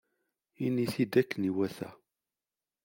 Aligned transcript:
Ini-t-id 0.65 1.13
akken 1.21 1.41
iwata. 1.49 1.89